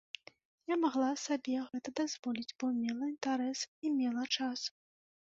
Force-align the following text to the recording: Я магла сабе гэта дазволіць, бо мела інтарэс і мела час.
Я 0.71 0.77
магла 0.85 1.09
сабе 1.23 1.57
гэта 1.73 1.93
дазволіць, 1.99 2.47
бо 2.63 2.71
мела 2.79 3.03
інтарэс 3.13 3.59
і 3.85 3.93
мела 4.01 4.23
час. 4.39 4.59